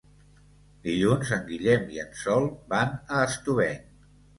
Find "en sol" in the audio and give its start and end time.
2.07-2.51